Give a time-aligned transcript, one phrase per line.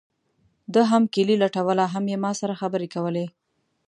[0.73, 3.25] ده هم کیلي لټوله هم یې ما سره خبرې کولې.